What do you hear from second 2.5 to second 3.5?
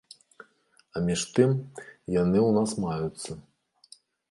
нас маюцца.